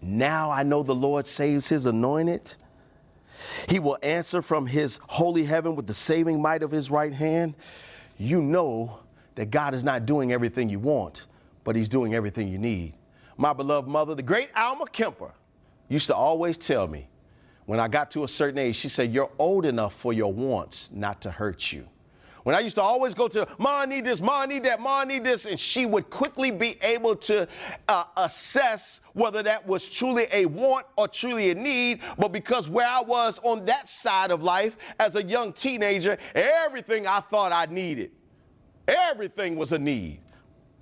now 0.00 0.50
I 0.50 0.62
know 0.62 0.82
the 0.82 0.94
Lord 0.94 1.26
saves 1.26 1.68
his 1.68 1.86
anointed, 1.86 2.54
he 3.68 3.78
will 3.78 3.98
answer 4.02 4.42
from 4.42 4.66
his 4.66 5.00
holy 5.08 5.44
heaven 5.44 5.74
with 5.74 5.86
the 5.86 5.94
saving 5.94 6.40
might 6.40 6.62
of 6.62 6.70
his 6.70 6.90
right 6.90 7.12
hand, 7.12 7.54
you 8.18 8.40
know 8.40 8.98
that 9.34 9.50
God 9.50 9.74
is 9.74 9.82
not 9.82 10.06
doing 10.06 10.32
everything 10.32 10.68
you 10.68 10.78
want, 10.78 11.24
but 11.64 11.76
he's 11.76 11.88
doing 11.88 12.14
everything 12.14 12.48
you 12.48 12.58
need. 12.58 12.94
My 13.36 13.52
beloved 13.52 13.88
mother, 13.88 14.14
the 14.14 14.22
great 14.22 14.50
Alma 14.56 14.86
Kemper, 14.86 15.32
used 15.88 16.06
to 16.08 16.14
always 16.14 16.56
tell 16.56 16.86
me 16.86 17.08
when 17.66 17.78
I 17.80 17.88
got 17.88 18.10
to 18.12 18.24
a 18.24 18.28
certain 18.28 18.58
age, 18.58 18.76
she 18.76 18.88
said, 18.88 19.12
You're 19.12 19.30
old 19.38 19.64
enough 19.64 19.94
for 19.94 20.12
your 20.12 20.32
wants 20.32 20.90
not 20.92 21.20
to 21.22 21.30
hurt 21.30 21.72
you. 21.72 21.86
When 22.42 22.56
I 22.56 22.60
used 22.60 22.74
to 22.74 22.82
always 22.82 23.14
go 23.14 23.28
to, 23.28 23.46
Ma, 23.58 23.80
I 23.80 23.86
need 23.86 24.04
this, 24.04 24.20
Ma, 24.20 24.40
I 24.40 24.46
need 24.46 24.64
that, 24.64 24.80
Ma, 24.80 25.00
I 25.00 25.04
need 25.04 25.22
this, 25.22 25.46
and 25.46 25.58
she 25.58 25.86
would 25.86 26.10
quickly 26.10 26.50
be 26.50 26.76
able 26.82 27.14
to 27.16 27.46
uh, 27.86 28.04
assess 28.16 29.00
whether 29.12 29.44
that 29.44 29.64
was 29.64 29.88
truly 29.88 30.26
a 30.32 30.46
want 30.46 30.86
or 30.96 31.06
truly 31.06 31.50
a 31.50 31.54
need. 31.54 32.00
But 32.18 32.32
because 32.32 32.68
where 32.68 32.86
I 32.86 33.00
was 33.00 33.38
on 33.44 33.64
that 33.66 33.88
side 33.88 34.32
of 34.32 34.42
life 34.42 34.76
as 34.98 35.14
a 35.14 35.22
young 35.22 35.52
teenager, 35.52 36.18
everything 36.34 37.06
I 37.06 37.20
thought 37.20 37.52
I 37.52 37.66
needed, 37.66 38.10
everything 38.88 39.56
was 39.56 39.70
a 39.70 39.78
need. 39.78 40.20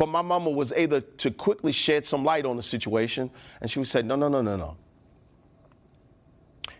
But 0.00 0.08
my 0.08 0.22
mama 0.22 0.48
was 0.48 0.72
able 0.72 1.02
to 1.02 1.30
quickly 1.30 1.72
shed 1.72 2.06
some 2.06 2.24
light 2.24 2.46
on 2.46 2.56
the 2.56 2.62
situation, 2.62 3.30
and 3.60 3.70
she 3.70 3.78
would 3.78 3.88
say, 3.88 4.00
No, 4.00 4.16
no, 4.16 4.30
no, 4.30 4.40
no, 4.40 4.56
no. 4.56 4.78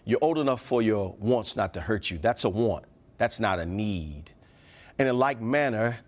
You're 0.07 0.21
old 0.23 0.39
enough 0.39 0.63
for 0.63 0.81
your 0.81 1.15
wants 1.19 1.55
not 1.55 1.75
to 1.75 1.83
hurt 1.83 2.11
you. 2.11 2.17
That's 2.17 2.45
a 2.45 2.49
want, 2.49 2.87
that's 3.19 3.39
not 3.39 3.59
a 3.59 3.67
need. 3.67 4.31
And 4.99 5.07
in 5.07 5.19
like 5.19 5.39
manner, 5.39 5.99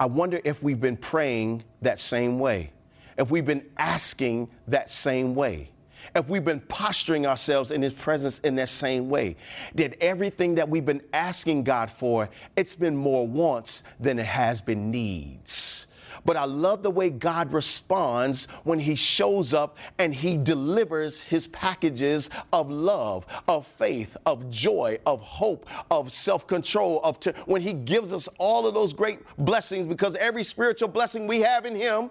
I 0.00 0.06
wonder 0.06 0.40
if 0.44 0.62
we've 0.62 0.80
been 0.80 0.96
praying 0.96 1.62
that 1.82 2.00
same 2.00 2.38
way, 2.38 2.72
if 3.18 3.30
we've 3.30 3.44
been 3.44 3.66
asking 3.76 4.48
that 4.68 4.90
same 4.90 5.34
way, 5.34 5.68
if 6.16 6.26
we've 6.30 6.42
been 6.42 6.60
posturing 6.60 7.26
ourselves 7.26 7.70
in 7.70 7.82
His 7.82 7.92
presence 7.92 8.38
in 8.38 8.54
that 8.54 8.70
same 8.70 9.10
way. 9.10 9.36
That 9.74 10.02
everything 10.02 10.54
that 10.54 10.70
we've 10.70 10.86
been 10.86 11.02
asking 11.12 11.64
God 11.64 11.90
for, 11.90 12.30
it's 12.56 12.76
been 12.76 12.96
more 12.96 13.28
wants 13.28 13.82
than 14.00 14.18
it 14.18 14.24
has 14.24 14.62
been 14.62 14.90
needs. 14.90 15.86
But 16.24 16.36
I 16.36 16.44
love 16.44 16.82
the 16.82 16.90
way 16.90 17.10
God 17.10 17.52
responds 17.52 18.46
when 18.64 18.78
He 18.78 18.94
shows 18.94 19.52
up 19.52 19.76
and 19.98 20.14
He 20.14 20.36
delivers 20.36 21.18
His 21.18 21.46
packages 21.48 22.30
of 22.52 22.70
love, 22.70 23.26
of 23.48 23.66
faith, 23.66 24.16
of 24.26 24.48
joy, 24.50 24.98
of 25.06 25.20
hope, 25.20 25.66
of 25.90 26.12
self 26.12 26.46
control, 26.46 27.00
of 27.02 27.18
t- 27.18 27.32
when 27.46 27.62
He 27.62 27.72
gives 27.72 28.12
us 28.12 28.28
all 28.38 28.66
of 28.66 28.74
those 28.74 28.92
great 28.92 29.20
blessings 29.38 29.86
because 29.88 30.14
every 30.16 30.44
spiritual 30.44 30.88
blessing 30.88 31.26
we 31.26 31.40
have 31.40 31.64
in 31.64 31.74
Him. 31.74 32.10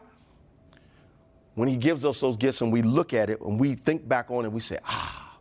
When 1.55 1.67
he 1.67 1.75
gives 1.75 2.05
us 2.05 2.19
those 2.21 2.37
gifts 2.37 2.61
and 2.61 2.71
we 2.71 2.81
look 2.81 3.13
at 3.13 3.29
it 3.29 3.41
and 3.41 3.59
we 3.59 3.75
think 3.75 4.07
back 4.07 4.31
on 4.31 4.45
it, 4.45 4.51
we 4.51 4.61
say, 4.61 4.77
ah, 4.85 5.37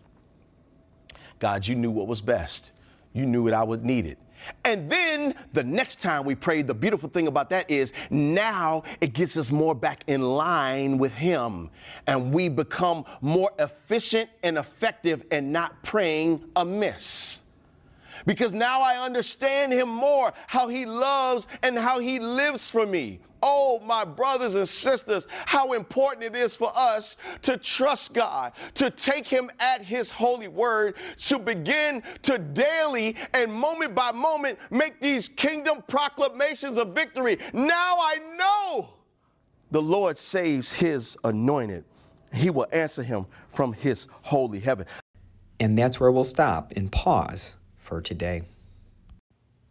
God, 1.38 1.66
you 1.66 1.74
knew 1.74 1.90
what 1.90 2.08
was 2.08 2.20
best. 2.20 2.72
You 3.12 3.26
knew 3.26 3.44
what 3.44 3.52
I 3.52 3.62
would 3.62 3.84
need 3.84 4.06
it. 4.06 4.18
And 4.64 4.90
then 4.90 5.34
the 5.52 5.64
next 5.64 6.00
time 6.00 6.24
we 6.24 6.34
pray, 6.34 6.62
the 6.62 6.74
beautiful 6.74 7.08
thing 7.08 7.26
about 7.26 7.50
that 7.50 7.70
is 7.70 7.92
now 8.10 8.84
it 9.00 9.12
gets 9.12 9.36
us 9.36 9.50
more 9.50 9.74
back 9.74 10.04
in 10.06 10.22
line 10.22 10.98
with 10.98 11.12
Him. 11.12 11.70
And 12.06 12.32
we 12.32 12.48
become 12.48 13.04
more 13.20 13.50
efficient 13.58 14.30
and 14.42 14.58
effective 14.58 15.24
and 15.30 15.52
not 15.52 15.82
praying 15.82 16.42
amiss. 16.56 17.40
Because 18.26 18.52
now 18.52 18.82
I 18.82 19.02
understand 19.04 19.72
Him 19.72 19.88
more, 19.88 20.32
how 20.46 20.68
He 20.68 20.86
loves 20.86 21.46
and 21.62 21.78
how 21.78 21.98
He 21.98 22.18
lives 22.18 22.68
for 22.68 22.86
me. 22.86 23.20
Oh, 23.42 23.80
my 23.80 24.04
brothers 24.04 24.54
and 24.54 24.68
sisters, 24.68 25.26
how 25.46 25.72
important 25.72 26.24
it 26.24 26.36
is 26.36 26.56
for 26.56 26.72
us 26.74 27.16
to 27.42 27.56
trust 27.56 28.14
God, 28.14 28.52
to 28.74 28.90
take 28.90 29.26
Him 29.26 29.50
at 29.58 29.82
His 29.82 30.10
holy 30.10 30.48
word, 30.48 30.96
to 31.18 31.38
begin 31.38 32.02
to 32.22 32.38
daily 32.38 33.16
and 33.32 33.52
moment 33.52 33.94
by 33.94 34.12
moment 34.12 34.58
make 34.70 35.00
these 35.00 35.28
kingdom 35.28 35.82
proclamations 35.88 36.76
of 36.76 36.94
victory. 36.94 37.38
Now 37.52 37.96
I 37.98 38.18
know 38.36 38.90
the 39.70 39.82
Lord 39.82 40.18
saves 40.18 40.72
His 40.72 41.16
anointed. 41.24 41.84
He 42.32 42.50
will 42.50 42.66
answer 42.72 43.02
him 43.02 43.26
from 43.48 43.72
His 43.72 44.06
holy 44.22 44.60
heaven. 44.60 44.86
And 45.58 45.76
that's 45.78 46.00
where 46.00 46.10
we'll 46.10 46.24
stop 46.24 46.72
and 46.76 46.90
pause 46.90 47.54
for 47.78 48.00
today. 48.00 48.42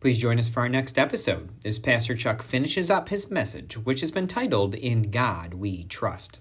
Please 0.00 0.18
join 0.18 0.38
us 0.38 0.48
for 0.48 0.60
our 0.60 0.68
next 0.68 0.98
episode 0.98 1.50
as 1.64 1.78
Pastor 1.78 2.14
Chuck 2.14 2.42
finishes 2.42 2.90
up 2.90 3.08
his 3.08 3.30
message, 3.30 3.76
which 3.76 4.00
has 4.00 4.10
been 4.10 4.28
titled 4.28 4.74
In 4.74 5.10
God 5.10 5.54
We 5.54 5.84
Trust. 5.84 6.38